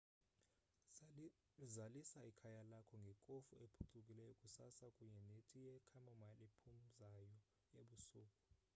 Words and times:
zalisa 1.73 2.19
ikhaya 2.31 2.61
lakho 2.71 2.95
ngekofu 3.03 3.53
ephucukileyo 3.65 4.33
kusasa 4.41 4.85
kunye 4.95 5.19
neti 5.29 5.57
ye 5.65 5.73
chamomile 5.87 6.43
ephumzayo 6.49 7.35
ebusuku 7.79 8.43